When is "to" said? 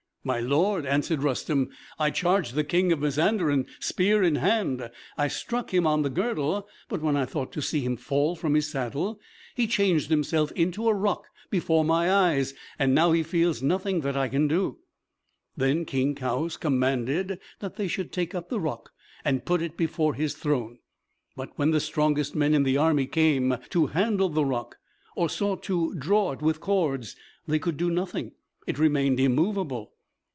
7.53-7.61, 23.71-23.87, 25.63-25.95